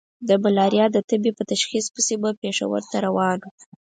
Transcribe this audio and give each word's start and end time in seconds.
د 0.27 0.29
ملاريا 0.43 0.85
د 0.91 0.97
تبې 1.09 1.31
په 1.37 1.43
تشخيص 1.51 1.85
پسې 1.95 2.15
به 2.21 2.29
پېښور 2.41 2.81
ته 2.89 2.97
روان 3.05 3.37
وو. 3.43 3.51